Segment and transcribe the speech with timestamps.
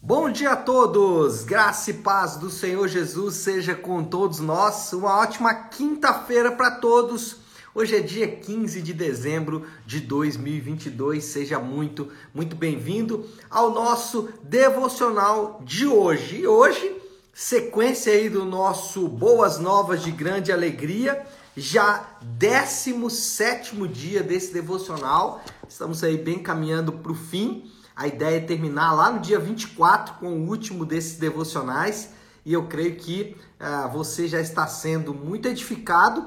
[0.00, 1.42] Bom dia a todos!
[1.42, 4.92] Graça e paz do Senhor Jesus seja com todos nós.
[4.92, 7.38] Uma ótima quinta-feira para todos.
[7.74, 11.24] Hoje é dia 15 de dezembro de 2022.
[11.24, 16.42] Seja muito, muito bem-vindo ao nosso devocional de hoje.
[16.42, 16.96] E hoje,
[17.34, 21.26] sequência aí do nosso Boas Novas de Grande Alegria,
[21.56, 25.42] já 17 dia desse devocional.
[25.68, 27.68] Estamos aí bem caminhando para o fim.
[27.98, 32.10] A ideia é terminar lá no dia 24 com o último desses devocionais
[32.46, 36.24] e eu creio que uh, você já está sendo muito edificado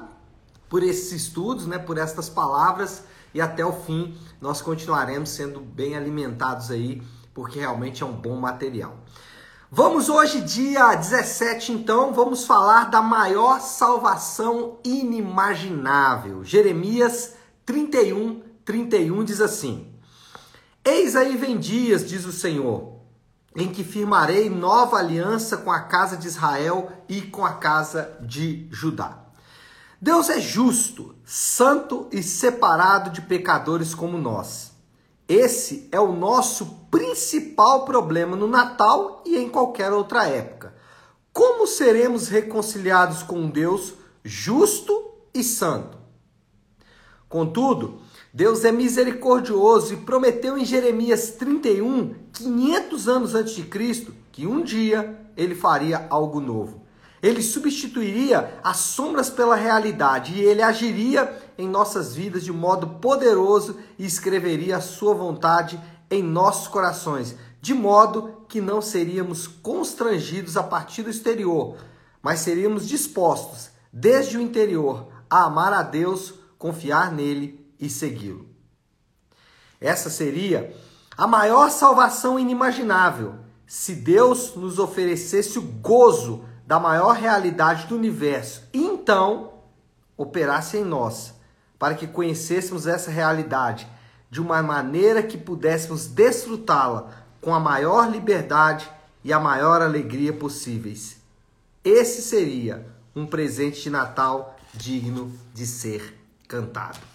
[0.68, 5.96] por esses estudos, né, por estas palavras e até o fim nós continuaremos sendo bem
[5.96, 7.00] alimentados aí,
[7.32, 8.98] porque realmente é um bom material.
[9.70, 16.44] Vamos hoje, dia 17, então, vamos falar da maior salvação inimaginável.
[16.44, 17.32] Jeremias
[17.64, 19.90] 31, 31 diz assim:
[20.84, 22.96] Eis aí vem dias, diz o Senhor,
[23.54, 28.66] em que firmarei nova aliança com a casa de Israel e com a casa de
[28.70, 29.22] Judá.
[30.00, 34.72] Deus é justo, santo e separado de pecadores como nós.
[35.28, 40.74] Esse é o nosso principal problema no Natal e em qualquer outra época.
[41.32, 45.96] Como seremos reconciliados com um Deus justo e santo?
[47.28, 48.02] Contudo,
[48.34, 54.62] Deus é misericordioso e prometeu em Jeremias 31, 500 anos antes de Cristo, que um
[54.62, 56.80] dia ele faria algo novo.
[57.22, 63.78] Ele substituiria as sombras pela realidade e ele agiria em nossas vidas de modo poderoso
[63.98, 65.78] e escreveria a sua vontade
[66.10, 71.76] em nossos corações, de modo que não seríamos constrangidos a partir do exterior,
[72.22, 78.46] mas seríamos dispostos, desde o interior, a amar a Deus, confiar nele e segui-lo.
[79.80, 80.74] Essa seria
[81.18, 83.34] a maior salvação inimaginável
[83.66, 89.54] se Deus nos oferecesse o gozo da maior realidade do universo e então
[90.16, 91.34] operasse em nós
[91.78, 93.88] para que conhecêssemos essa realidade
[94.30, 98.88] de uma maneira que pudéssemos desfrutá-la com a maior liberdade
[99.24, 101.16] e a maior alegria possíveis.
[101.84, 107.11] Esse seria um presente de Natal digno de ser cantado.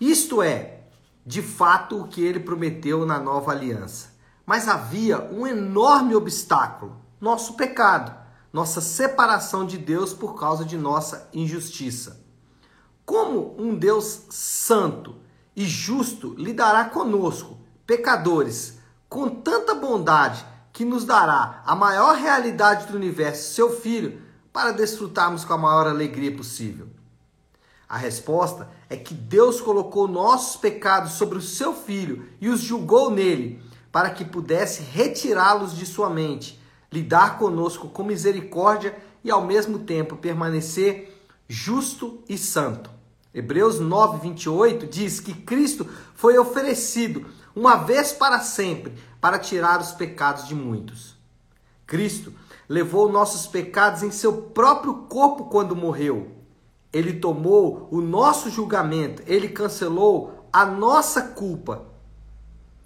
[0.00, 0.80] Isto é,
[1.24, 4.14] de fato, o que ele prometeu na nova aliança.
[4.44, 8.14] Mas havia um enorme obstáculo: nosso pecado,
[8.52, 12.24] nossa separação de Deus por causa de nossa injustiça.
[13.04, 15.16] Como um Deus santo
[15.54, 18.78] e justo lidará conosco, pecadores,
[19.08, 24.20] com tanta bondade que nos dará a maior realidade do universo, seu Filho,
[24.52, 26.88] para desfrutarmos com a maior alegria possível?
[27.88, 33.10] A resposta é que Deus colocou nossos pecados sobre o seu filho e os julgou
[33.10, 36.60] nele, para que pudesse retirá-los de sua mente,
[36.92, 41.16] lidar conosco com misericórdia e ao mesmo tempo permanecer
[41.48, 42.90] justo e santo.
[43.32, 49.92] Hebreus 9, 28 diz que Cristo foi oferecido uma vez para sempre para tirar os
[49.92, 51.14] pecados de muitos.
[51.86, 52.32] Cristo
[52.68, 56.35] levou nossos pecados em seu próprio corpo quando morreu
[56.92, 61.86] ele tomou o nosso julgamento, ele cancelou a nossa culpa.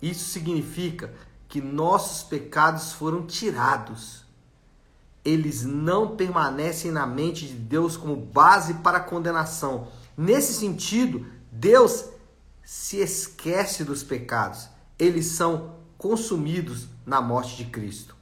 [0.00, 1.12] Isso significa
[1.48, 4.24] que nossos pecados foram tirados.
[5.24, 9.88] Eles não permanecem na mente de Deus como base para a condenação.
[10.16, 12.06] Nesse sentido, Deus
[12.64, 14.68] se esquece dos pecados.
[14.98, 18.16] Eles são consumidos na morte de Cristo.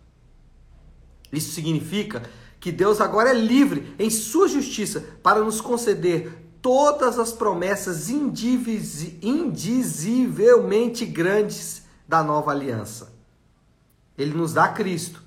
[1.31, 2.29] Isso significa
[2.61, 11.07] que Deus agora é livre em sua justiça para nos conceder todas as promessas indizivelmente
[11.07, 13.17] grandes da nova aliança.
[14.17, 15.23] Ele nos dá Cristo,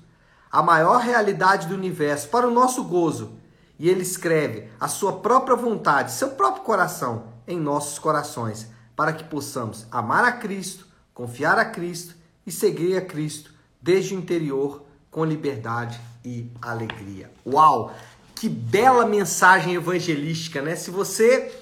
[0.50, 3.32] a maior realidade do universo, para o nosso gozo.
[3.78, 9.24] E ele escreve a sua própria vontade, seu próprio coração em nossos corações, para que
[9.24, 12.14] possamos amar a Cristo, confiar a Cristo
[12.46, 17.30] e seguir a Cristo desde o interior com liberdade e alegria.
[17.46, 17.94] Uau!
[18.34, 20.74] Que bela mensagem evangelística, né?
[20.74, 21.54] Se você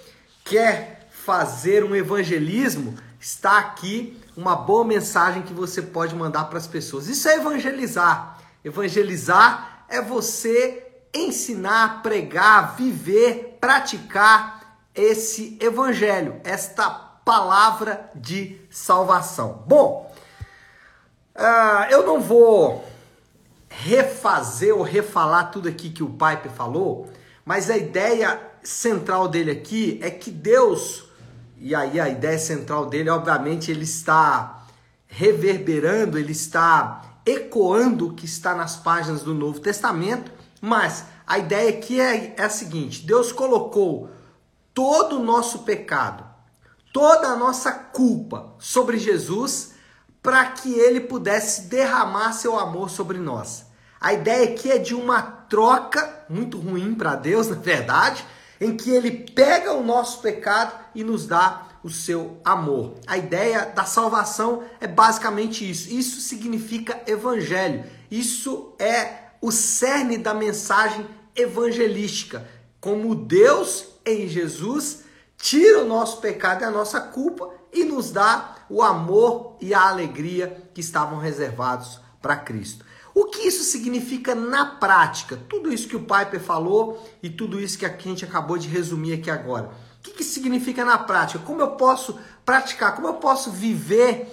[0.43, 6.67] quer fazer um evangelismo, está aqui uma boa mensagem que você pode mandar para as
[6.67, 7.09] pessoas.
[7.09, 8.39] Isso é evangelizar.
[8.65, 19.65] Evangelizar é você ensinar, pregar, viver, praticar esse evangelho, esta palavra de salvação.
[19.67, 20.15] Bom,
[21.37, 22.90] uh, eu não vou
[23.83, 27.09] refazer ou refalar tudo aqui que o Pipe falou,
[27.45, 31.05] mas a ideia central dele aqui é que Deus,
[31.57, 34.67] e aí a ideia central dele, obviamente, ele está
[35.07, 40.31] reverberando, ele está ecoando o que está nas páginas do Novo Testamento,
[40.61, 44.11] mas a ideia aqui é, é a seguinte: Deus colocou
[44.75, 46.23] todo o nosso pecado,
[46.93, 49.73] toda a nossa culpa sobre Jesus
[50.23, 53.70] para que ele pudesse derramar seu amor sobre nós.
[54.01, 58.25] A ideia aqui é de uma troca muito ruim para Deus, na verdade,
[58.59, 62.95] em que ele pega o nosso pecado e nos dá o seu amor.
[63.07, 65.91] A ideia da salvação é basicamente isso.
[65.91, 67.85] Isso significa evangelho.
[68.11, 72.47] Isso é o cerne da mensagem evangelística.
[72.81, 75.05] Como Deus em Jesus
[75.37, 79.89] tira o nosso pecado e a nossa culpa e nos dá o amor e a
[79.89, 82.85] alegria que estavam reservados para Cristo.
[83.15, 85.37] O que isso significa na prática?
[85.49, 89.15] Tudo isso que o Piper falou e tudo isso que a gente acabou de resumir
[89.15, 89.71] aqui agora.
[89.99, 91.45] O que, que significa na prática?
[91.45, 92.95] Como eu posso praticar?
[92.95, 94.29] Como eu posso viver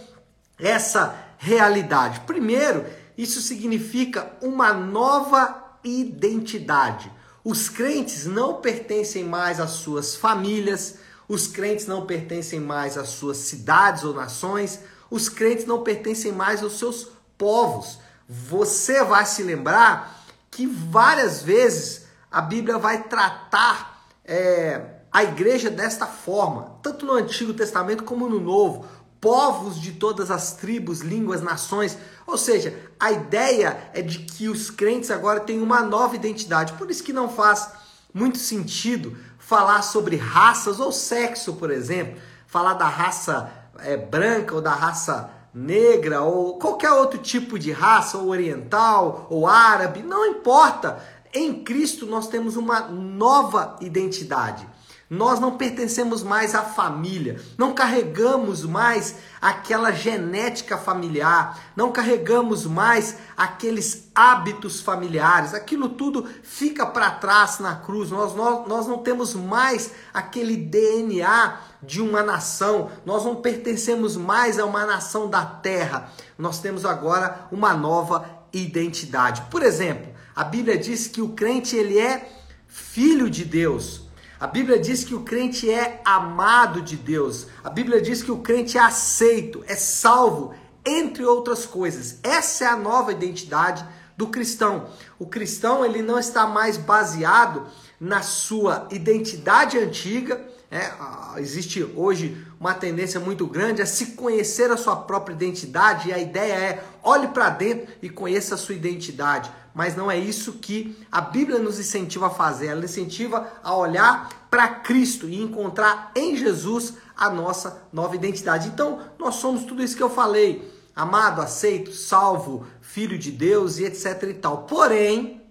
[0.58, 2.22] essa realidade?
[2.22, 2.86] Primeiro,
[3.18, 7.12] isso significa uma nova identidade.
[7.44, 13.38] Os crentes não pertencem mais às suas famílias, os crentes não pertencem mais às suas
[13.38, 14.80] cidades ou nações,
[15.10, 17.08] os crentes não pertencem mais aos seus
[17.38, 18.00] povos.
[18.28, 24.82] Você vai se lembrar que várias vezes a Bíblia vai tratar é,
[25.12, 28.86] a igreja desta forma, tanto no Antigo Testamento como no Novo.
[29.22, 31.98] Povos de todas as tribos, línguas, nações.
[32.28, 36.74] Ou seja, a ideia é de que os crentes agora têm uma nova identidade.
[36.74, 37.72] Por isso que não faz
[38.14, 42.22] muito sentido falar sobre raças ou sexo, por exemplo.
[42.46, 48.18] Falar da raça é, branca ou da raça negra ou qualquer outro tipo de raça,
[48.18, 51.04] ou oriental, ou árabe, não importa.
[51.34, 54.68] Em Cristo nós temos uma nova identidade.
[55.10, 63.16] Nós não pertencemos mais à família, não carregamos mais aquela genética familiar, não carregamos mais
[63.38, 68.12] aqueles hábitos familiares, aquilo tudo fica para trás na cruz.
[68.12, 74.60] Nós, nós, nós não temos mais aquele DNA de uma nação, nós não pertencemos mais
[74.60, 79.44] a uma nação da terra, nós temos agora uma nova identidade.
[79.50, 82.30] Por exemplo, a Bíblia diz que o crente ele é
[82.68, 84.07] filho de Deus.
[84.40, 87.48] A Bíblia diz que o crente é amado de Deus.
[87.64, 90.54] A Bíblia diz que o crente é aceito, é salvo,
[90.86, 92.20] entre outras coisas.
[92.22, 93.84] Essa é a nova identidade
[94.16, 94.90] do cristão.
[95.18, 97.66] O cristão ele não está mais baseado
[98.00, 100.40] na sua identidade antiga.
[100.70, 100.92] É,
[101.38, 106.20] existe hoje uma tendência muito grande a se conhecer a sua própria identidade e a
[106.20, 110.98] ideia é olhe para dentro e conheça a sua identidade mas não é isso que
[111.12, 112.66] a Bíblia nos incentiva a fazer.
[112.66, 118.70] Ela incentiva a olhar para Cristo e encontrar em Jesus a nossa nova identidade.
[118.70, 123.86] Então, nós somos tudo isso que eu falei: amado, aceito, salvo, filho de Deus e
[123.86, 124.64] etc e tal.
[124.64, 125.44] Porém,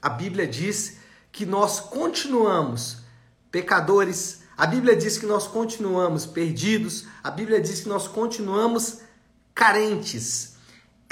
[0.00, 0.96] a Bíblia diz
[1.30, 3.02] que nós continuamos
[3.50, 4.40] pecadores.
[4.56, 7.04] A Bíblia diz que nós continuamos perdidos.
[7.22, 9.00] A Bíblia diz que nós continuamos
[9.54, 10.51] carentes.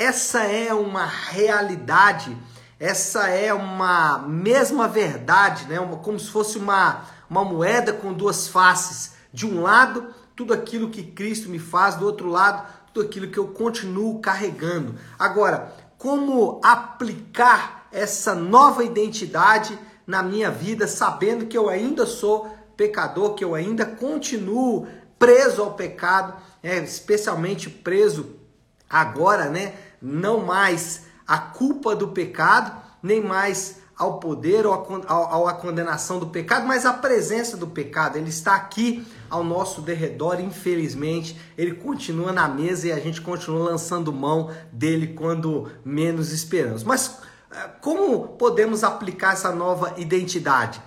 [0.01, 2.35] Essa é uma realidade,
[2.79, 5.79] essa é uma mesma verdade, né?
[5.79, 9.13] Uma, como se fosse uma, uma moeda com duas faces.
[9.31, 13.37] De um lado, tudo aquilo que Cristo me faz, do outro lado, tudo aquilo que
[13.37, 14.95] eu continuo carregando.
[15.19, 23.35] Agora, como aplicar essa nova identidade na minha vida, sabendo que eu ainda sou pecador,
[23.35, 24.87] que eu ainda continuo
[25.19, 28.41] preso ao pecado, é, especialmente preso
[28.89, 29.75] agora, né?
[30.01, 36.67] Não mais a culpa do pecado, nem mais ao poder ou à condenação do pecado,
[36.67, 38.17] mas a presença do pecado.
[38.17, 41.39] Ele está aqui ao nosso derredor, infelizmente.
[41.57, 46.83] Ele continua na mesa e a gente continua lançando mão dele quando menos esperamos.
[46.83, 47.19] Mas
[47.53, 50.81] eh, como podemos aplicar essa nova identidade?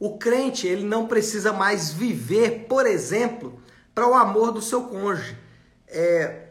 [0.00, 3.60] O crente, ele não precisa mais viver, por exemplo,
[3.94, 5.36] para o amor do seu cônjuge.
[5.86, 6.43] É,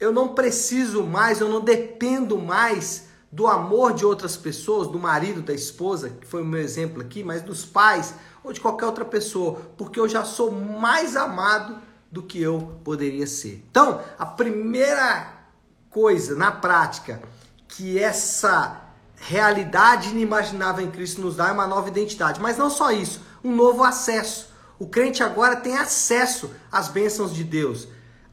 [0.00, 5.42] eu não preciso mais, eu não dependo mais do amor de outras pessoas, do marido,
[5.42, 9.04] da esposa, que foi o meu exemplo aqui, mas dos pais ou de qualquer outra
[9.04, 11.76] pessoa, porque eu já sou mais amado
[12.10, 13.64] do que eu poderia ser.
[13.70, 15.32] Então, a primeira
[15.90, 17.22] coisa na prática
[17.68, 18.80] que essa
[19.16, 23.54] realidade inimaginável em Cristo nos dá é uma nova identidade, mas não só isso, um
[23.54, 24.48] novo acesso.
[24.78, 27.86] O crente agora tem acesso às bênçãos de Deus.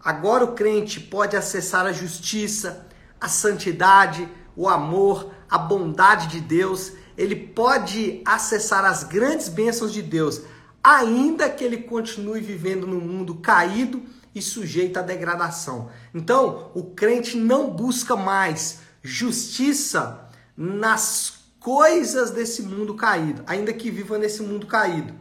[0.03, 2.87] Agora o crente pode acessar a justiça,
[3.19, 6.93] a santidade, o amor, a bondade de Deus.
[7.17, 10.41] Ele pode acessar as grandes bênçãos de Deus,
[10.83, 15.89] ainda que ele continue vivendo num mundo caído e sujeito à degradação.
[16.13, 24.17] Então, o crente não busca mais justiça nas coisas desse mundo caído, ainda que viva
[24.17, 25.13] nesse mundo caído.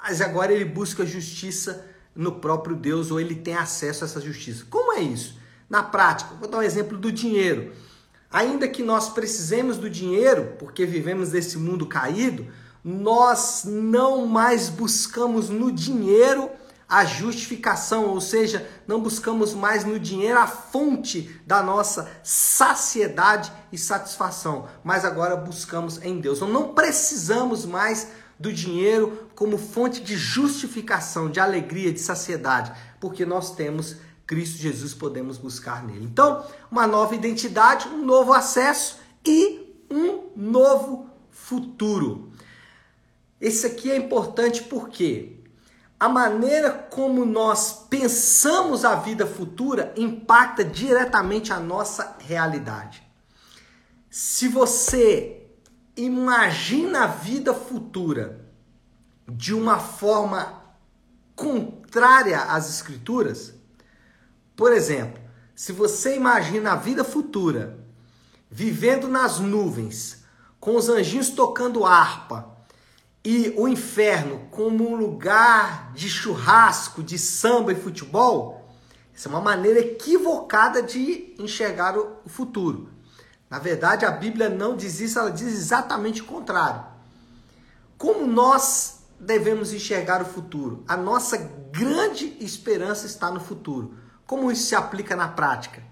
[0.00, 4.64] Mas agora ele busca justiça no próprio Deus ou ele tem acesso a essa justiça.
[4.68, 5.38] Como é isso?
[5.68, 7.72] Na prática, vou dar um exemplo do dinheiro.
[8.30, 12.46] Ainda que nós precisemos do dinheiro, porque vivemos nesse mundo caído,
[12.84, 16.50] nós não mais buscamos no dinheiro
[16.88, 23.78] a justificação, ou seja, não buscamos mais no dinheiro a fonte da nossa saciedade e
[23.78, 26.38] satisfação, mas agora buscamos em Deus.
[26.38, 28.08] Então, não precisamos mais
[28.40, 34.94] do dinheiro como fonte de justificação, de alegria, de saciedade, porque nós temos Cristo Jesus,
[34.94, 36.06] podemos buscar nele.
[36.06, 42.32] Então, uma nova identidade, um novo acesso e um novo futuro.
[43.38, 45.36] Esse aqui é importante porque
[45.98, 53.02] a maneira como nós pensamos a vida futura impacta diretamente a nossa realidade.
[54.08, 55.39] Se você
[56.04, 58.44] imagina a vida futura
[59.28, 60.62] de uma forma
[61.36, 63.54] contrária às escrituras,
[64.56, 65.20] por exemplo,
[65.54, 67.78] se você imagina a vida futura
[68.50, 70.24] vivendo nas nuvens,
[70.58, 72.50] com os anjinhos tocando harpa,
[73.24, 78.68] e o inferno como um lugar de churrasco, de samba e futebol,
[79.14, 82.88] essa é uma maneira equivocada de enxergar o futuro.
[83.50, 86.84] Na verdade, a Bíblia não diz isso, ela diz exatamente o contrário.
[87.98, 90.84] Como nós devemos enxergar o futuro?
[90.86, 91.36] A nossa
[91.72, 93.98] grande esperança está no futuro.
[94.24, 95.82] Como isso se aplica na prática?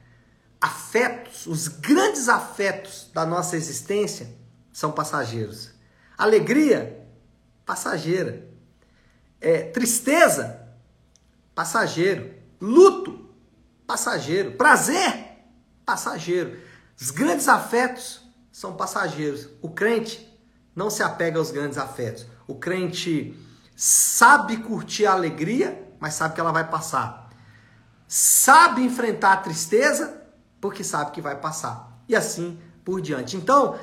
[0.61, 4.33] Afetos, os grandes afetos da nossa existência
[4.73, 5.71] são passageiros.
[6.17, 7.05] Alegria
[7.67, 8.49] passageira.
[9.41, 10.69] É, tristeza,
[11.55, 12.33] passageiro.
[12.61, 13.29] Luto,
[13.87, 14.53] passageiro.
[14.53, 15.43] Prazer,
[15.85, 16.68] passageiro.
[17.01, 19.49] Os grandes afetos são passageiros.
[19.63, 20.29] O crente
[20.75, 22.27] não se apega aos grandes afetos.
[22.47, 23.37] O crente
[23.77, 27.31] sabe curtir a alegria, mas sabe que ela vai passar.
[28.07, 30.23] Sabe enfrentar a tristeza,
[30.61, 32.03] porque sabe que vai passar.
[32.09, 33.37] E assim por diante.
[33.37, 33.79] Então,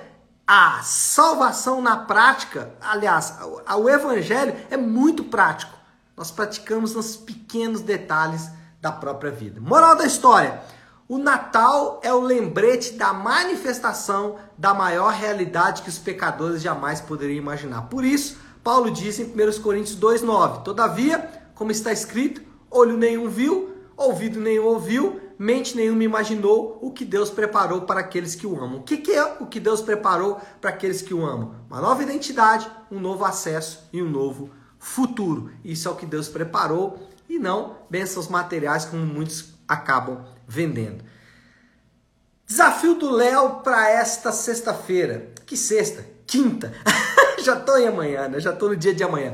[0.45, 3.38] a salvação na prática, aliás,
[3.77, 5.74] o evangelho é muito prático.
[6.17, 8.50] Nós praticamos nos pequenos detalhes
[8.81, 9.62] da própria vida.
[9.62, 10.62] Moral da história:
[11.07, 17.38] o Natal é o lembrete da manifestação da maior realidade que os pecadores jamais poderiam
[17.38, 17.83] imaginar.
[17.83, 23.75] Por isso, Paulo diz em 1 Coríntios 2,9: Todavia, como está escrito, olho nenhum viu,
[23.95, 28.79] ouvido nenhum ouviu, mente nenhuma imaginou o que Deus preparou para aqueles que o amam.
[28.79, 31.53] O que, é o que Deus preparou para aqueles que o amam?
[31.69, 35.51] Uma nova identidade, um novo acesso e um novo futuro.
[35.63, 36.97] Isso é o que Deus preparou
[37.29, 41.03] e não bênçãos materiais como muitos acabam vendendo.
[42.45, 45.31] Desafio do Léo para esta sexta-feira.
[45.45, 46.05] Que sexta?
[46.27, 46.74] Quinta.
[47.43, 48.39] já estou em amanhã, né?
[48.39, 49.34] Já estou no dia de amanhã.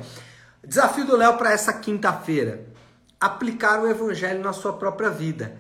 [0.65, 2.65] Desafio do Léo para essa quinta-feira.
[3.19, 5.59] Aplicar o evangelho na sua própria vida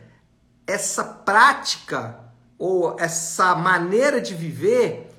[0.71, 2.19] essa prática
[2.57, 5.09] ou essa maneira de viver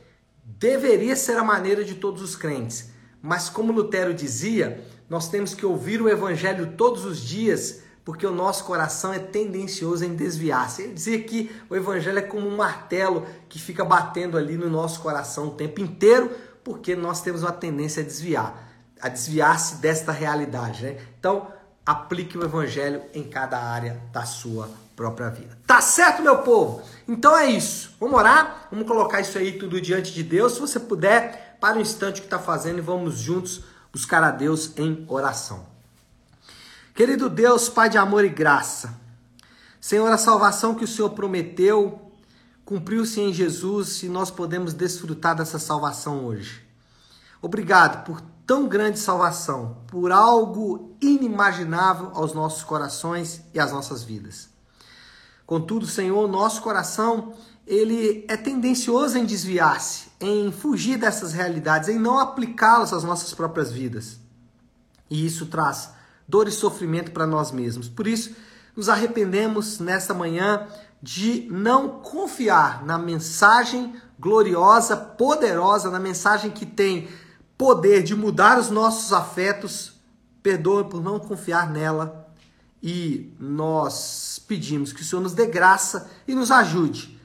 [0.45, 2.91] deveria ser a maneira de todos os crentes.
[3.21, 8.33] Mas como Lutero dizia, nós temos que ouvir o evangelho todos os dias, porque o
[8.33, 10.83] nosso coração é tendencioso em desviar-se.
[10.83, 15.01] Ele dizia que o evangelho é como um martelo que fica batendo ali no nosso
[15.01, 16.31] coração o tempo inteiro,
[16.65, 18.69] porque nós temos uma tendência a desviar,
[19.01, 20.99] a desviar-se desta realidade, né?
[21.19, 21.49] Então,
[21.85, 25.59] aplique o evangelho em cada área da sua própria vida.
[25.67, 26.83] Tá certo, meu povo?
[27.09, 27.95] Então é isso.
[27.99, 28.69] Vamos orar?
[28.71, 30.55] Vamos colocar isso aí tudo diante de Deus.
[30.55, 34.77] Se você puder, para o instante que está fazendo e vamos juntos buscar a Deus
[34.77, 35.72] em oração.
[37.03, 38.95] Querido Deus, Pai de amor e graça,
[39.81, 42.01] Senhor, a salvação que o Senhor prometeu
[42.65, 46.65] cumpriu-se em Jesus e nós podemos desfrutar dessa salvação hoje.
[47.43, 54.49] Obrigado por tão grande salvação, por algo inimaginável aos nossos corações e às nossas vidas.
[55.45, 57.35] Contudo, Senhor, nosso coração,
[57.67, 63.73] ele é tendencioso em desviar-se, em fugir dessas realidades, em não aplicá-las às nossas próprias
[63.73, 64.21] vidas.
[65.11, 66.01] E isso traz
[66.33, 67.91] dor e sofrimento para nós mesmos.
[67.91, 68.35] Por isso,
[68.75, 70.67] nos arrependemos nesta manhã
[71.03, 77.11] de não confiar na mensagem gloriosa, poderosa, na mensagem que tem
[77.59, 79.93] poder de mudar os nossos afetos.
[80.43, 82.27] Perdoa por não confiar nela
[82.83, 87.21] e nós pedimos que o Senhor nos dê graça e nos ajude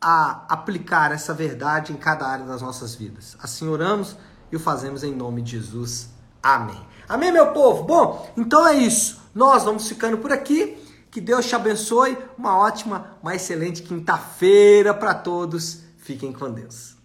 [0.00, 3.36] a aplicar essa verdade em cada área das nossas vidas.
[3.40, 4.16] Assim oramos
[4.50, 6.17] e o fazemos em nome de Jesus.
[6.42, 6.80] Amém.
[7.08, 7.84] Amém, meu povo?
[7.84, 9.20] Bom, então é isso.
[9.34, 10.76] Nós vamos ficando por aqui.
[11.10, 12.18] Que Deus te abençoe.
[12.36, 15.80] Uma ótima, uma excelente quinta-feira para todos.
[15.96, 16.97] Fiquem com Deus.